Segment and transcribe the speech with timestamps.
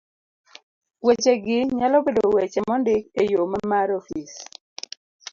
[1.05, 4.33] Wechegi nyalo bedo weche mondik e yo ma mar ofis